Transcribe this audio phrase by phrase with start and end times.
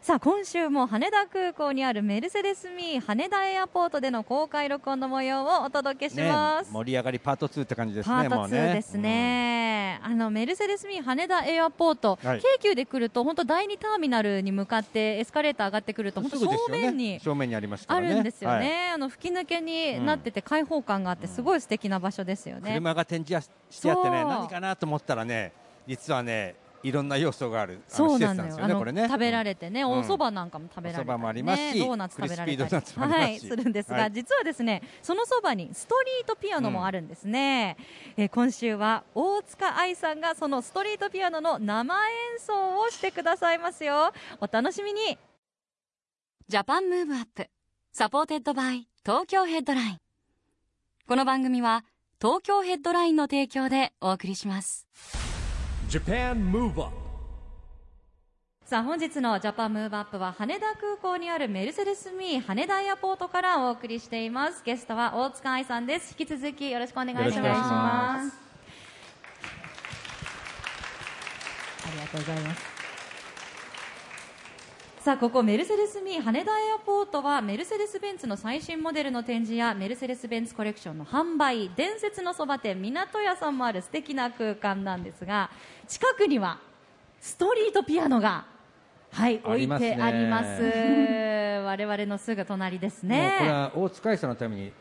[0.00, 6.72] さあ今週も羽田空港にあるメルセデス・ミー羽田エアポートでの公開録音の模様をお届けします。
[6.72, 8.74] 盛り上がりパート2って感じですパートねもう2ね。
[8.74, 12.40] ですね、あのメルセデス・ミー羽田エアポート、はい。
[12.40, 18.06] 京急で来ると本当第2ターミナルに向かってエスカレーター上がってくると本当正面にね正面にありますからね。
[18.06, 18.60] あるんですよはい。
[18.60, 22.70] ね、あの吹き抜けになってて開放感があってすごい素敵な場所ですよね。
[22.70, 25.52] 車が展示してあってね何かなと思ったらね
[25.86, 29.06] 実はねいろんな要素があるそうなんですよねこれね。
[29.08, 29.90] 食べられてね、うん。
[29.90, 34.12] お蕎麦なんかも食べられたり、ね、お蕎麦もありますしドーナツ食べられたはい、するんですが、はい。
[34.12, 37.76] 実はですねそのそばにストリートピアノもあるんですね、
[38.16, 44.12] えー今週は大塚愛さんがそのストリートピアノの生演奏をしてくださいますよ。
[44.40, 45.18] お楽しみに。
[46.48, 47.46] Japan Move Up
[47.92, 49.98] supported by 東京ヘッドライン。
[51.06, 51.84] この番組は
[52.20, 54.86] 東京ヘッドラインの提供でお送りします
[58.66, 64.62] さあ本日のジャパンムーブアップは羽田空港にあるメルセデス・ミー羽田エアポートからお送りしています。
[64.62, 66.14] ゲストは大塚愛さんです。
[66.18, 67.24] 引き続きよろしくお願いします。
[67.24, 68.48] よろしくお願いします。
[71.88, 72.77] ありがとうございます
[75.08, 85.48] さあここメルセデス・ミー羽田エアポートはメルセデス・ベンツの最新モデルの展示やメルセデス・ベンツコレクションの販売伝説のそば店港屋さんもある素敵な空間なんですが
[85.86, 86.58] 近くには
[87.22, 88.44] ストリートピアノが
[89.10, 90.60] はい置いてあります。
[91.64, 94.72] 我々のすぐ隣ですもうこれねは大塚愛さんのために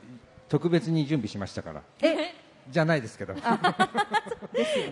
[0.49, 1.81] 特別に準備しましたから。
[2.01, 3.33] えじゃないですけど。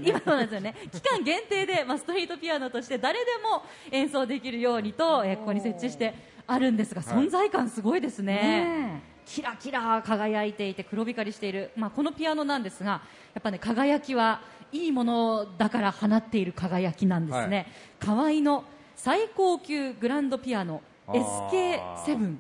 [0.04, 0.76] 今そうなんですよね。
[0.92, 6.14] 期間限定で、まあ、ストリートピアノとして誰でも演奏できるようにと、えーここに設置して
[6.48, 7.26] あるんですがはい。
[7.26, 8.34] 存在感すごいですね。
[8.36, 13.02] ねキラキラ輝いていて黒光りしている、まあ、このピアノなんですが
[13.34, 14.42] やっぱね輝きは
[14.72, 17.68] いいものだから放っている輝きなんですね、
[18.00, 18.64] 河合の
[18.96, 22.06] 最高級グランドピアノあー。
[22.06, 22.36] SK7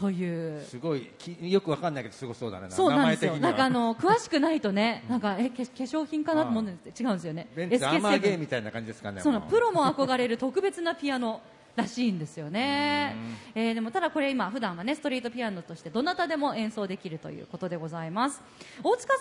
[0.00, 0.62] という。
[0.62, 2.66] すごいきよくわかんないけどすごそうだね。
[2.70, 3.34] そうなんですよ。
[3.34, 3.50] 名前的には。
[3.50, 7.48] なんかあの 詳しくないとね、なんかえ化化粧品かなと思うんです違うんですよね。
[7.54, 9.42] ベンツアーマーゲー SK7 みたいな感じですかねその。
[9.42, 11.42] プロも憧れる特別なピアノ
[11.76, 13.14] らしいんですよね。
[13.54, 18.42] えーでもただこれ今普段はねストリートピアノとしてどなたでも演奏できるということでございます。
[18.82, 19.20] 大塚さ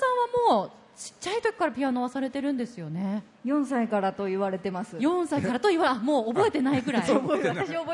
[0.50, 3.24] んはもうちっちゃい時からピアノはされてるんですよね。
[3.46, 7.02] 4歳からと言われてます4歳からと言わもう覚えてないくらい。
[7.04, 7.38] 私覚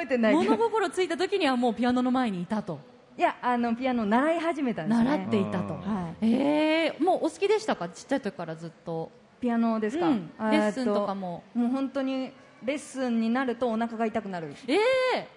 [0.01, 2.79] えてないけ物ど心ついた時にはもうピアノの前にいたと。
[3.17, 5.73] いやあのピアノ習い始めたんですね習っていたと。
[5.75, 7.87] はいえー、もうお好きでしたか？
[7.89, 9.11] ちっちゃい時からずっと。
[9.39, 12.31] ピアノですか、うんあレッスンとかえももう本当に
[12.65, 14.53] レッスンになるとお腹が痛くなる。
[14.67, 15.27] ええ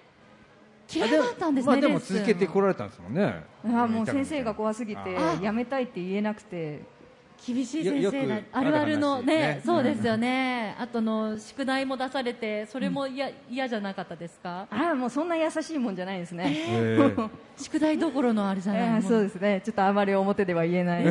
[0.90, 2.14] 嫌いだったんですね、まあでもレッスン。
[2.14, 3.44] 続けてこられたんですもんね。
[3.64, 6.98] あもう先生が怖すぎてあやめたいって言えなくて。
[7.46, 9.36] 厳しい先生だよよくあるあるのね。
[9.36, 9.62] ね。
[9.64, 17.30] そうですよね、あとの宿題も出されてそれも嫌嫌じゃなかったですか、あもうそんな優しいもんじゃないですね、へー。
[17.56, 19.62] 宿題どころのあれじゃない、えーそうですね。
[19.64, 21.10] ちょっとあまり表では言えない、え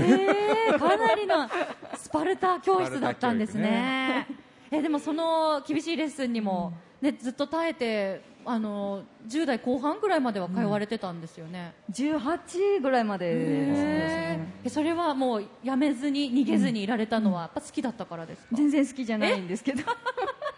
[0.75, 1.47] ーかなりの
[1.95, 4.27] スパルタ教室だったんですね
[4.71, 14.47] えでもその厳しいレッスンにも、ね、ずっと耐えてあの10代後半ぐらいまでは通われてたんですよね、18ぐらいまででね。
[14.69, 19.83] それはもうやめずに逃げずにいられたのはやっぱ好きだったからですか、全然好きじゃないんですけど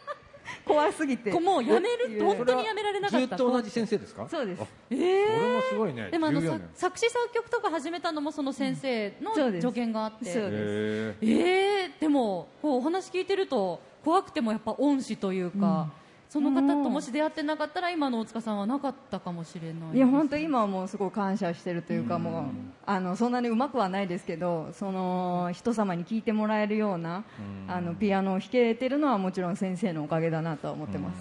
[0.66, 1.32] 怖すぎて。
[1.40, 2.18] もうやめる？
[2.18, 4.28] え本当にやめられなかったずっと同じ先生ですか？
[4.30, 4.62] そうです。
[4.62, 6.10] あえこれーもすごいね。
[6.12, 6.70] でもあの14さ年。
[6.74, 11.26] 作詞作曲とか始めたのもその先生の助言があって、そうです。
[11.26, 15.90] へえー、でもこうお話聞いてると怖くてもやっぱ恩師というか、
[16.30, 22.44] その方ともし出会ってなかったら今の大塚さんはなかったかもしれないいや本当今はもうすごい感謝してるというかもう
[22.86, 27.24] あのそんなにうまくはないですけどその人様に聞いてもらえるような
[27.68, 31.18] あのピアノを弾けてるのはもちろん先生のおかげだなとは思ってます。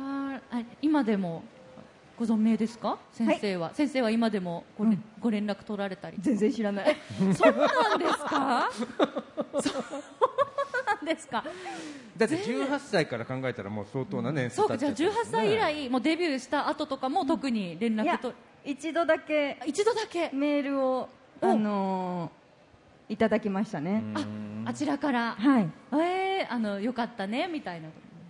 [0.00, 1.44] あーあ今でも
[2.18, 2.98] ご存命ですか？
[3.12, 4.84] 先生は、先生は今でもご,、
[5.20, 6.96] ご連絡取られたり全然知らない。
[7.34, 8.68] そうなんですか？
[9.62, 9.82] そ う
[11.04, 11.44] ですか？
[12.16, 18.32] だって18歳から考えたらもう相当な年数そうかじゃあ経っちゃって18歳以来もうデビューした後とかも特に連絡と、
[18.64, 20.30] 一度だけ一度だけ。
[20.32, 21.08] メールを
[21.40, 21.46] お。
[21.46, 22.30] あの
[23.08, 24.02] いただきましたね。
[24.14, 24.24] あ
[24.66, 25.34] あちらから。
[25.36, 25.68] はい。
[25.94, 27.88] えー、あのよかったねみたいな、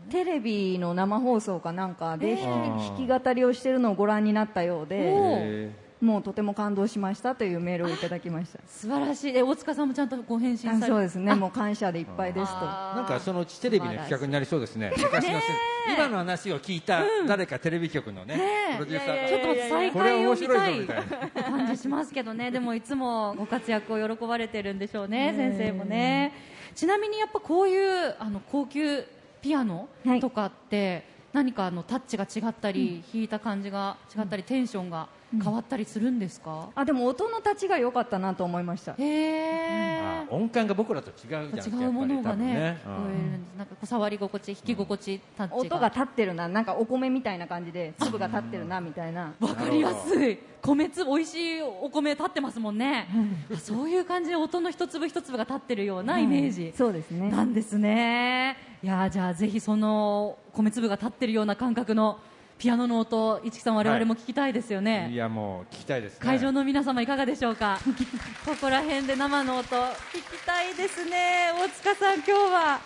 [0.09, 5.71] テレビの生放送かなんかでえ弾ーき弾き語りをしてるのをご覧になったようで
[6.01, 8.59] もうとても感動しましたというメールをいただきました。
[8.67, 9.37] 素晴らしい。
[9.37, 11.35] え大塚さんもちゃんとご返信されあそうですね。
[11.35, 12.65] もう感謝でいっぱいですと。
[12.65, 14.93] なんかそのうちテレビの企画になりそうですね。
[14.97, 18.41] 昔のせ今の話を聞いた誰かテレビ局のね
[18.79, 19.29] プロデューサーが。
[19.29, 20.47] ちょっと再これ面会を見たい。
[20.47, 20.97] 白いぞみたい
[21.35, 21.43] な。
[21.51, 26.33] 感じしますけどね、でもいつもご活躍を喜ばれてるんでしょうね、先生もね。
[26.75, 29.05] ちなみにやっぱこういうあの高級
[29.43, 30.21] ピアノはい。
[30.21, 38.93] とかって、何かあのタッチが違ったり、弾いた感じが違ったり、テンションが変わったりするんですか、あでも音の立ちが良かったなと思いました。
[38.93, 43.59] へえ、あ音感が僕らと違うじゃん違うものがねやっぱり多分聞こえるんです。
[43.59, 45.57] なんか触り心地、弾き心地、タッチが。
[45.57, 49.35] 音が立ってるななんかお米みたいな感じで粒が立ってるなみたいな。
[49.41, 50.39] わかりやすい。
[50.63, 53.09] 米粒美味しいお米立ってますもんね、
[53.51, 57.31] あそういう感じで音の一粒一粒が立ってるようなイメージ、そうですね。
[57.31, 58.59] なんですね。
[58.83, 62.19] いやーじゃあぜひその米粒が立ってるような感覚の
[62.61, 65.09] ピアノの音、市木さん我々も聞きたいですよね。
[65.11, 67.79] いやもう聞きたいですね会場の皆様いかがでしょうか？
[68.45, 69.87] ここら辺で生の音聞
[70.19, 71.53] きたいですね。
[71.59, 72.81] 大塚さん今日は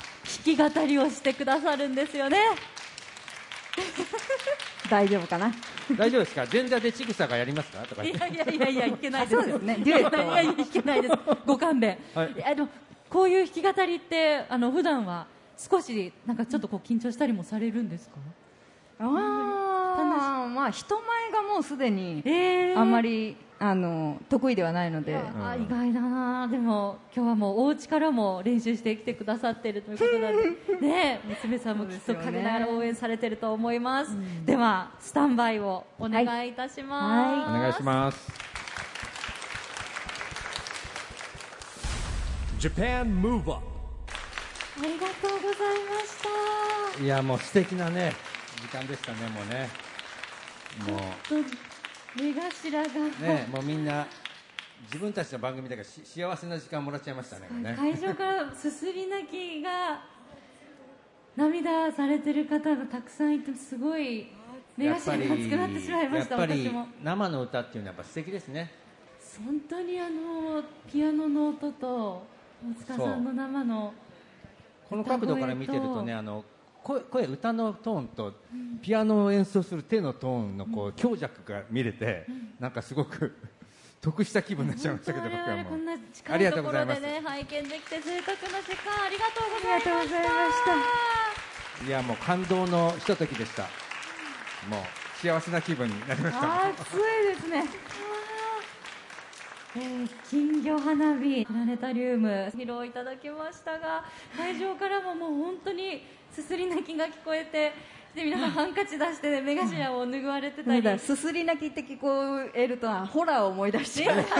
[0.47, 2.39] 弾き語りをしてくださるんですよね。
[4.89, 5.53] 大丈夫かな？
[5.99, 6.47] 大丈夫ですか？
[6.53, 7.79] 前座でちぐさがやりますか？
[7.81, 9.43] とかいやいやいやいやいけないです。
[9.43, 11.15] そうですねデュエットいやいやいけないです。
[11.45, 11.99] ご勘弁。
[12.15, 12.69] はいあの
[13.11, 15.27] こういう弾き語りってあの普段は
[15.59, 18.15] 少しなんかちょっとこう緊張したりもされるんですか？
[19.01, 19.64] ああ
[20.03, 25.17] まあ人前がもうすでにえあんまりあの得意ではないので。
[25.17, 26.49] あ意外だな。
[26.49, 30.77] でも今日はもうお家からも練習してきてくださってるということなんで。
[30.87, 34.17] ね娘さんもきっと陰ながら応援されてると思います。
[34.45, 38.33] ではスタンバイをお願いいたします、お願いします。
[42.59, 47.03] Japan Move Up ありがとうございました。
[47.03, 48.13] いやもう素敵なね
[48.61, 49.84] 時間でしたねもうね。
[50.83, 50.99] も
[51.29, 51.35] と
[52.23, 54.07] 目頭が、うねもうみんな
[54.85, 57.75] 自分たちの番組だからし幸せな時間もらっちゃいましたねね。
[57.77, 60.03] 会場からすすり泣きが
[61.37, 64.29] 涙されてる方がたくさんいてすごい
[64.77, 68.71] 目頭が熱くなってしまいました私も生の歌っていうのはやっぱ素敵ですね。
[69.45, 72.23] 本当にあのピアノの音と
[72.63, 73.93] 大塚さんの生の
[74.89, 76.45] この角度から見てるとねあの
[76.85, 78.35] 声声歌のトーンと
[78.83, 82.27] ピアノを演奏する手のトーンのこう強弱が見れて、
[82.61, 83.35] なんかすごく
[84.03, 85.65] 得した気分になっちゃいましたけど僕はもう。
[85.65, 90.65] こんなあ近りがいところとうございまですね拝見できて贅沢な時間ありがとうございまし
[91.81, 91.87] た。
[91.87, 93.63] いやもう感動のひとときでした。
[94.69, 96.67] もう幸せな気分になりました。
[96.69, 97.65] 暑いですね。
[99.77, 104.05] えー金魚花火プラネタリウム披露いただきましたが
[104.37, 106.05] 会場からももう本当に
[106.35, 107.73] すすり泣きが聞こえて
[108.15, 110.99] で皆さんハンカチ出して、ね、目頭を拭われてたり。
[110.99, 112.09] すすり泣きって聞こ
[112.55, 114.33] えるとあホラーを思い出しちゃう楽し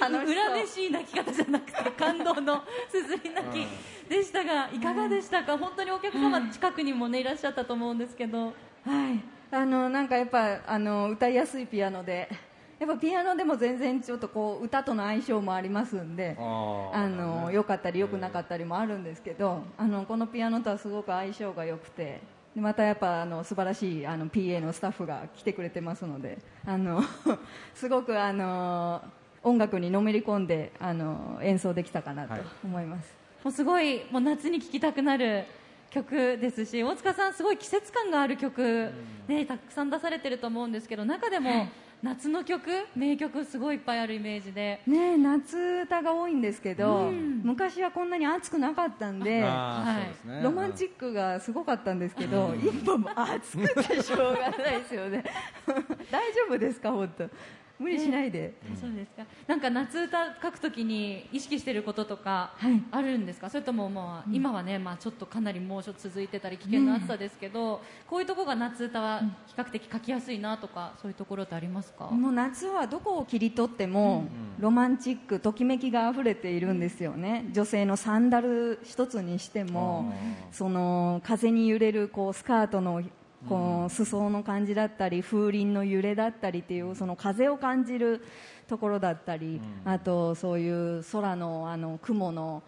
[0.00, 0.34] そう。
[0.34, 3.66] 恨めしい泣き方じゃなくて感動のすすり泣き
[4.10, 5.56] でしたがいかがでしたか？
[5.56, 8.46] 本当にお客様近くにもねいらっしゃったと思うんですけど。
[8.46, 8.54] はい。
[9.50, 12.28] あのなんかやっぱあの歌いやすいピアノで
[12.82, 22.20] やっぱピアノでも全然ちょっとこう歌との相性もありますんであの良かったり良くなかったりもあるんですけどあのこのピアノとはすごく相性が良くて
[22.56, 27.04] でまたやっぱあの素晴らしいあの PA のスタッフが来てくれてますのであの
[27.72, 29.00] すごくあの
[29.44, 32.42] 音楽にのめり込んであの演奏できたかなとはい。
[32.64, 33.14] 思います、
[33.44, 35.44] もうすごいもう夏に聴きたくなる
[35.90, 38.90] 曲ですし大塚さん、すごい季節感がある曲、
[39.28, 41.68] ね、たくさん出されてると思うんですけど中でも
[42.02, 42.68] 夏の曲？
[42.96, 44.80] 名曲すごいいっぱいあるイメージで。
[44.88, 47.42] ねえ夏歌が多いんですけど、うん。
[47.44, 50.28] 昔はこんなに暑くなかったんではい。
[50.28, 50.42] ね。
[50.42, 55.22] ロマンチックがすごかったんですけど、今も暑くてしょうがないですよね。
[56.10, 57.30] 大丈夫ですか本当？
[57.82, 59.24] 無理しないで、そうですか。
[59.46, 62.82] なんか夏歌書くときに意識してることとかはい。
[62.90, 74.24] あるんですか、それともまあ今はね、まあ、ちょっとかなり猛暑続いてたり危険な暑さですけど、こういうところが夏歌は比較的書きやすいなとかそういうところってありますか、もう夏はどこを切り取っても、
[74.58, 77.46] ロマンチックときめきが溢れているんですよね。
[77.52, 80.12] 女性のサンダル一つにしても
[80.52, 83.02] その風に揺れるこうスカートの
[83.48, 88.24] こう裾の感じだったり風鈴の揺れだったりっていうその風を感じる
[88.68, 92.62] ところだったり、あとそういう空のあの雲の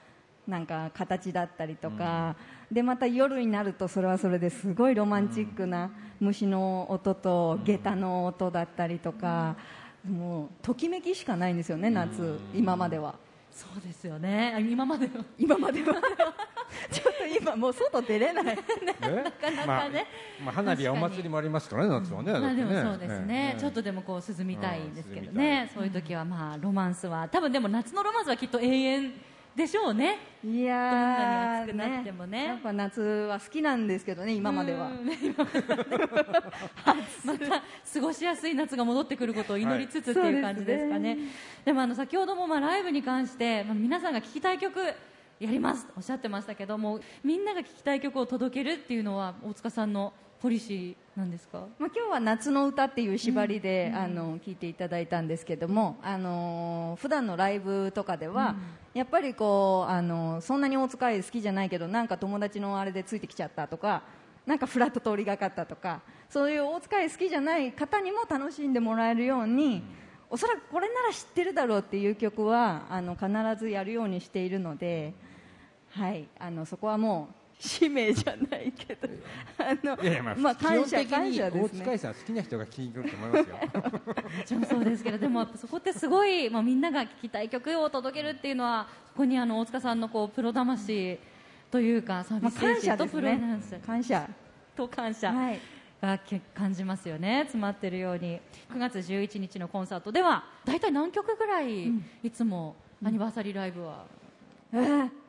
[0.47, 2.37] なんか形だったりとか、
[2.71, 5.91] でまた夜になるとそれはそれですごいロマンチックな
[6.21, 9.57] 虫の音と下駄の音だったりとか、
[10.07, 13.15] もうときめきしかないんですよね夏、今までは
[13.55, 14.53] そうですよね。
[14.57, 15.95] あ今までの今までは。
[16.91, 18.45] ちょっと今もう外出れない。
[18.45, 20.07] なかなかね。
[20.41, 27.29] まあ、まあ、花火やお祭りもありますからね夏はね,、まあでもそうですね、ええちょっとでもこう涼みたいんですけどうんね、そういう時はまあロマンスは。
[27.29, 29.13] 多分でも夏のロマンスはきっと永遠
[29.57, 30.19] でしょうね。
[30.45, 32.45] いやーどんなに暑くなってもね。
[32.45, 34.89] やっぱ夏は好きなんですけどね今までは。
[34.89, 35.07] うん。
[37.25, 41.19] また過ごしやすい夏が戻ってくることを祈りつつっていう感じですかね。
[41.65, 51.59] でもあの先ほどもまあライブに関して、まあ、皆さんが聴きたい曲やりますとおっしゃってましたけどもみんなが聴きたい曲を届けるっていうのは大塚さんのポリシーなんですか？
[51.79, 58.57] まあ、今日は夏の歌っていう縛りで、あの聞いていただいたんですけども、あのー普段のライブとかでは、
[58.95, 64.03] やっぱりこう、あのーそんなに大塚愛好きじゃないけどなんか友達のあれでついてきちゃったとか
[64.45, 69.85] なんかフラット通りがかったとかそういう大塚愛好きじゃない方にも楽しんでもらえるように、
[70.31, 75.15] おそらくこれなら知ってるだろうっていう曲はあの必ずやるようにしているので、
[75.91, 79.09] はい、あのそこはもう使命じゃないけど
[79.59, 81.63] あのいやいやまあ、まあ感謝感に謝ですね。
[81.63, 83.57] 大塚愛さん好きな人が聞きに来ると思いますよ。
[83.57, 91.19] もちろんそうですけどでもそこってすごい、まあ、みんなが聴きたい曲を届けるっていうのはそこにあの大塚さんのこうプロ魂
[91.71, 94.29] というかサーまあ、ビス精感謝神とプロですねダンス感謝。
[94.77, 95.33] と感謝。
[95.33, 95.61] はい。
[96.03, 97.41] がけ感じますよね。
[97.45, 98.41] 詰まってるように。
[98.73, 100.13] 9月11日のコンサート。
[100.13, 101.87] では大体何曲ぐらい、
[102.23, 104.05] いつもアニバーサリーライブは、
[104.73, 105.24] えー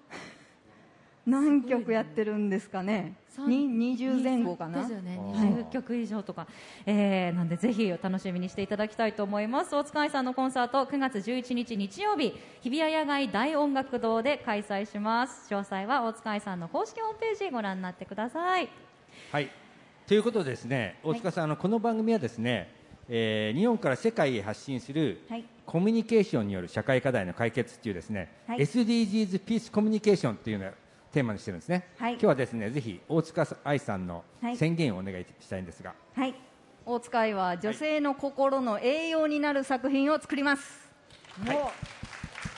[1.25, 3.15] 何曲やってるんですかね？
[3.29, 4.81] 三に20前後かな？
[4.81, 5.17] ですよね。
[5.17, 6.47] はい20曲以上とか、
[6.85, 9.75] えーなんでぜひお楽しみにしていただきたいと思います。
[9.75, 12.33] 大塚愛さんのコンサート9月11日日曜日。
[12.61, 15.51] 日比谷野外大音楽堂で開催します。
[15.53, 18.69] 詳細は大塚愛さんの公式ホームページご覧になってください。
[19.31, 19.49] はい。
[20.07, 22.69] ということでですね大塚さん、あのこの番組はですね、
[23.09, 25.45] えー日本から世界へ発信するはい。
[25.65, 28.59] コミュニケーションによる社会課題の解決っていうですね、はい。
[28.59, 30.69] SDGs ピースコミュニケーションっていうのを
[31.15, 32.13] テーマにしてるんですね、はい。
[32.15, 34.57] 今日はですねぜひ大塚愛さんのはい。
[34.57, 36.35] 宣言をお願いしたいんですが、はい。
[36.85, 40.89] 大塚愛は女性の心の栄養になる作品を作ります、
[41.47, 41.57] はい。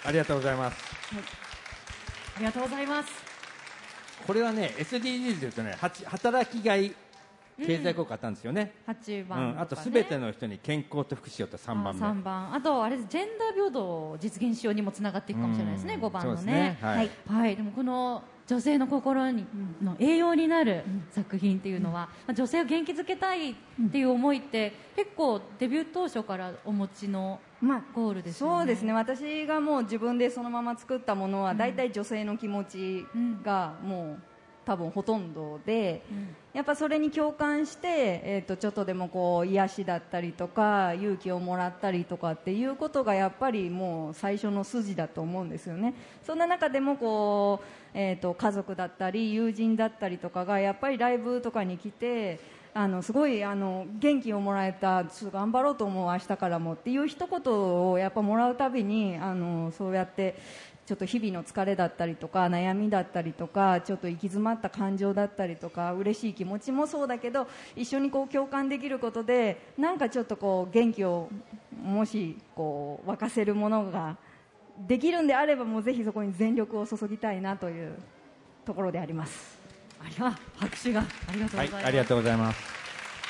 [0.05, 0.83] ありがとうございます。
[2.35, 3.09] ありがとうございます。
[4.25, 6.95] これはね SDGs でいうとね働きがい
[7.65, 12.05] 経済効果あったんですよね、8う番ん、あとすべての人に健康と福祉をと3番目。
[12.05, 12.53] あ3番。
[12.53, 16.01] あとあれジェンダー平等を実現しようにもつながっていくかもしれないですねうん。
[16.03, 16.43] 5番のね。
[16.43, 16.77] ね。
[16.81, 17.09] はい。
[17.27, 19.45] はい、でもこの女性の心に
[19.81, 23.55] の栄養になる作品っていうのは、まあ女性を元気づけたいっ
[23.91, 28.57] ていう思いって結構デビュー当初からお持ちのまあゴールですよね。
[28.59, 28.93] そうですね。
[28.93, 33.05] 私がもう自分でそのまま作ったものは大体女性の気持ち
[33.43, 34.36] がもう
[34.67, 36.03] 多分ほとんどで、
[36.53, 37.87] やっぱそれに共感して、
[38.25, 45.93] えー、とちょっとでもこう癒しだったりとか勇気をもらったりとかっていうことがやっぱりもう最初の筋だと思うんですよね。
[46.25, 52.41] そんな中でもこう、えー、と家族だったり友人だったりとかがやっぱりライブとかに来て
[52.73, 57.53] あのすごいあの元気をもらえたちょっと頑張ろうと思う明日からもっていう一言
[57.89, 60.35] をやっぱもらうたびにあのそうやって
[60.87, 71.27] ちょっと日々の疲れだったりとか悩みだったりとかちょっと行き詰まった感情だったりとか嬉しい気持ちもそうだけど一緒にこう共感できることでなんかちょっとこう元気を
[71.83, 74.15] もしこう沸かせるものが
[74.87, 77.93] できるんであればもうぜひそこに全力を注ぎたいなという
[78.65, 79.57] ところであります。
[79.99, 82.59] ありが拍手がありがとうございます、はいありがとうございます。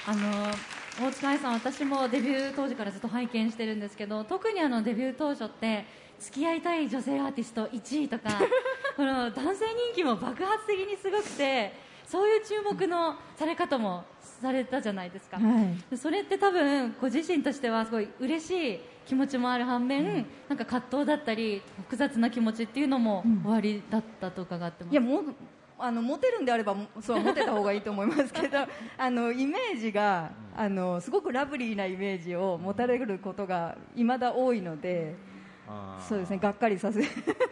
[0.05, 5.85] あの大塚愛さん、私もデビュー当時からずっと拝見してるんですけど特にあのデビュー当初って
[6.19, 8.29] 付き合いたい女性アーティスト1位とか
[8.97, 11.71] この男性人気も爆発的にすごくて
[12.07, 14.05] そういう注目のされ方も
[14.41, 15.83] されたじゃないですか、はい。
[15.91, 24.93] でそれって多分ご自身としてはすごい嬉しい気持ちもある反面、なんか葛藤だったり複雑な気持ちっていうのも終わりだったと伺ってます。
[24.93, 25.35] いやもう
[25.79, 28.57] あのモテるんであればもそうモテた方がいいと思いますけど
[28.97, 35.15] あのイメージがあのすごくラブリーなイメージを持たれることが未だ多いので
[36.07, 37.01] そうですねがっかりさせ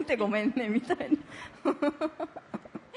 [0.06, 1.06] てごめんねみたいな。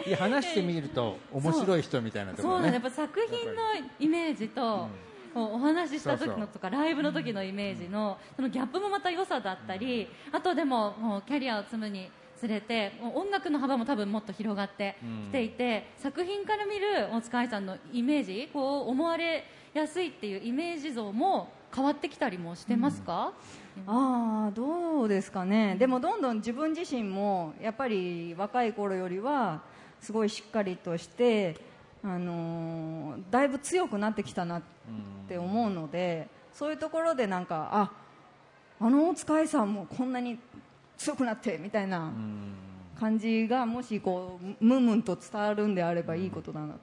[0.06, 2.70] いや話してみると面白い人みたいなところね。
[2.70, 3.62] そうなんだやっぱ作品の
[4.00, 4.88] イメージと、
[5.36, 12.10] お話しした時のとかライブの時のイメージのそのギャップもまた良さだったりあとでももうキャリアを積むに
[12.40, 14.96] つれてもう音楽の幅も多分もっと広がって
[15.28, 19.44] きていて、作品から見る大塚愛さんのイメージこう思われ
[19.74, 23.34] やすいっていうイメージ像も変わってきたりもしてますか、
[23.86, 25.76] ああどうですかね。
[25.78, 29.62] でもどんどん自分自身もやっぱり若い頃よりは
[30.02, 31.58] すごいしっかりとして、
[32.04, 34.62] あのーだいぶ強くなってきたなっ
[35.28, 37.92] て思うのでそういうところでなんかあ
[38.80, 40.40] あの大塚愛さんもこんなに
[41.00, 42.12] 強くなってみたいな
[43.00, 46.80] 感じがもしこうムンムンと伝わるんであればいいことだなと。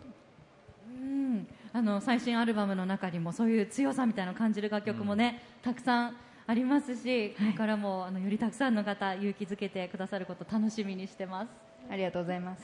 [0.89, 1.47] うん。
[1.73, 11.49] あの最新アルバムの中にもそういう強さみたいなのを感じる楽曲もね、たくさんありますし、これからもあのよりたくさんの方勇気づけてくださること楽しみにしてます。
[11.91, 12.63] ありがとうございます。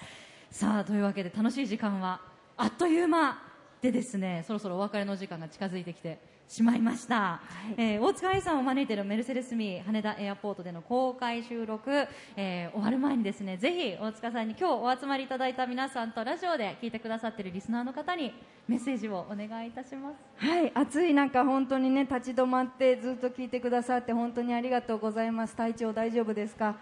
[0.50, 2.20] さあというわけで楽しい時間は
[2.56, 3.42] あっという間
[3.80, 6.18] でですねそろそろお別れの時間が近づいてきて
[6.48, 7.40] しまいました、
[7.78, 11.90] えー大塚愛さんを招いているメルセデスミー羽田エアポートでの公開収録、
[12.36, 18.34] えー終わる前にですねぜひ大塚さんに今日お集まりいただいた皆さんとラジオで聞いてくださっているリスナーの方に
[18.68, 25.56] メッセージをお願いいたしますはい、暑い中、本当にね立ち止まってずっと聞いてくださって本当にありがとうございます。
[25.56, 26.76] 体調大丈夫ですか？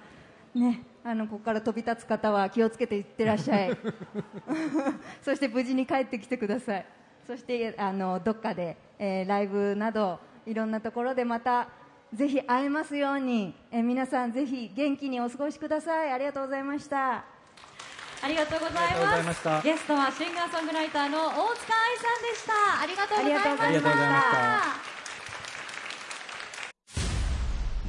[0.54, 3.70] ね、あのここから飛び立つ方は気をつけていってらっしゃい。
[5.22, 6.86] そして無事に帰ってきてください。
[7.26, 11.68] そしてあのどっかで、えーライブなどいろんなところでまた
[12.12, 16.12] ぜひ会えますように、えー皆さんぜひ元気にお過ごしください。
[16.12, 17.24] ありがとうございました。
[18.22, 19.62] ありがとうございまますした。
[19.62, 22.52] ゲストはシンガーソングライターの大塚愛さんでした。
[22.82, 23.64] ありがとうございました。
[23.64, 24.90] ありがとうございました。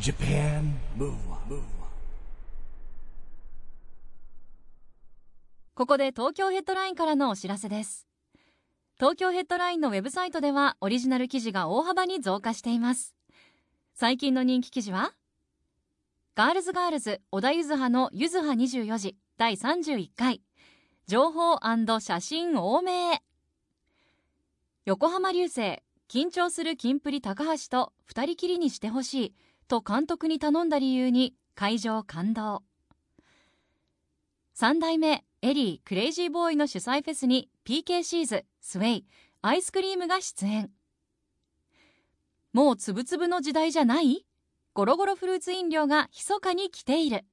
[0.01, 1.61] Japan Move Up
[5.75, 8.07] ここで東京ヘッドラインからのお知らせです
[9.01, 13.15] 東京ヘッドラインのウェブサイトではオリジナル記事が大幅に増加しています。
[13.95, 15.11] 最近の人気記事は
[16.35, 20.43] ガールズガールズ小田ゆずはのゆずは24時第31回。
[21.07, 21.57] 情報
[21.99, 23.23] 写真多め
[24.85, 29.35] 横浜流星緊張するキンプリ高橋と二人きりにしてほしい
[29.67, 32.61] と監督に頼んだ理由に会場感動。
[34.55, 39.05] 3代目エリー・ CrazyBoy の主催フェスに PK シーズ、スウェイ、
[39.41, 40.71] アイスクリームが出演。
[42.53, 44.25] もうつぶつぶの時代じゃない？
[44.73, 47.25] ゴロゴロフルーツ飲料が密かに来ている。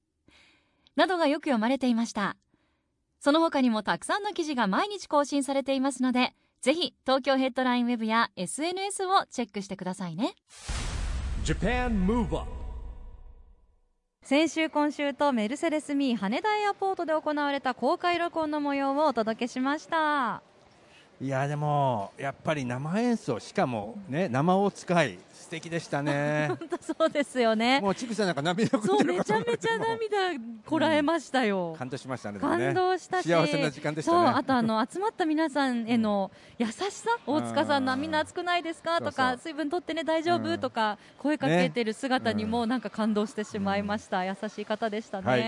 [0.96, 2.36] などがよく読まれていました。
[3.20, 10.34] その他にもたくさんの記事が毎日更新されていますのでぜひ東京ヘッドラインウェブや SNS をチェックしてくださいね。
[11.44, 12.48] Japan Move Up
[14.22, 20.42] 先週今週とメルセデスミー羽田エアポートで行われた公開録音の模様をお届けしました
[21.20, 26.46] いやでもやっぱり生演奏しかもね生を使い素敵でしたね。
[26.58, 27.80] 本当そうですよね。
[27.80, 30.16] もうちぐさなんか涙ぐそうめちゃめちゃ涙
[30.66, 32.38] こらえましたよ、感動しましたね。
[32.38, 33.28] 感動したし。
[33.28, 34.18] 幸せな時間でしたね。
[34.18, 39.00] そうあとあの 集まった皆さんへの優しさ、大塚さんのうんみんな暑くないですか？
[39.00, 40.58] とか水分取ってね大丈夫、うん。
[40.60, 45.40] とか声かけてる姿にねもなんか感動してしまいました、優しい方でしたね、はい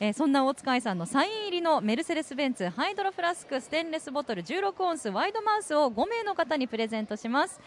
[0.00, 7.60] えーそんな大塚愛さんのサイン入りのメルセデス・ベンツハイドロフラスクステンレスボトル16オンスワイドマウスを5名の方にプレゼントします。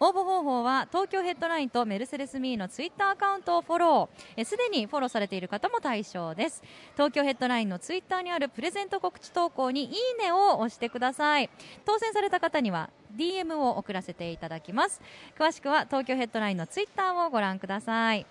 [0.00, 4.32] 応募方法は東京ヘッドラインとメルセデスミーのツイッターアカウントをフォロー。
[4.36, 6.62] えすでにフォローされている方も対象です。
[6.94, 11.48] 東京ヘッドラインのツイッターにあるプレゼント告知投稿にいいねを押してください。
[11.84, 15.00] 当選された方には DM を送らせていただきます。
[15.38, 18.26] 詳しくは東京ヘッドラインのツイッターをご覧ください。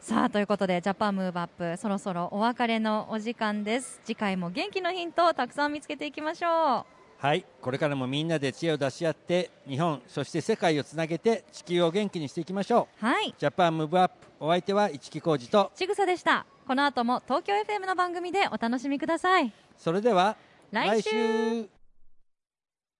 [0.00, 4.00] さあということでジャパンムーブアップそろそろお別れのお時間です。
[4.04, 6.93] 次回も元気のヒントをたくさん見つけていきましょう。
[7.24, 13.06] はいこれからもみんなで知恵を出し合って日本そして世界をつなげて地球を元気にしていきましょう。
[13.06, 15.72] はい、うジャパンムーブアップお相手は市木浩二と。
[15.74, 16.44] ちぐさでした。
[16.66, 19.50] この後も東京 FM の番組でお楽しみください。
[19.78, 20.36] それでは
[20.70, 21.68] 来週来週。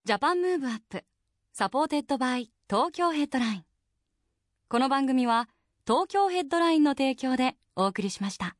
[0.05, 1.03] ジャパンムーブアップ
[1.53, 3.63] supported by 東京ヘッドライン。
[4.69, 5.49] この番組は
[5.85, 8.55] 東京ヘッドラインの提供でお送りしました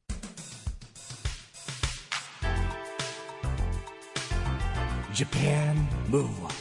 [5.16, 6.55] Japan Move